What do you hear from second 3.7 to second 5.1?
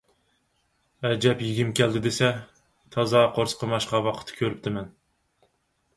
ئاچقان ۋاقىتتا كۆرۈپتىمەن.